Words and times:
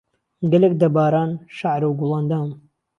گهلێک 0.51 0.73
دهباران 0.81 1.31
شەعره 1.57 1.87
و 1.89 1.97
گوڵئەندام 1.99 2.49